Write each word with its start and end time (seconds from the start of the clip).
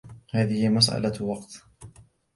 هذه 0.33 0.69
مسألة 0.69 1.21
وقت. 1.25 1.63